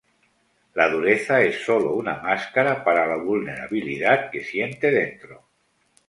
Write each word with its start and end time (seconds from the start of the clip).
La 0.73 0.89
dureza 0.89 1.41
es 1.43 1.63
solo 1.63 1.93
una 1.93 2.15
máscara 2.23 2.83
para 2.83 3.05
la 3.05 3.17
vulnerabilidad 3.17 4.31
que 4.31 4.43
siente 4.43 4.89
dentro. 4.89 5.47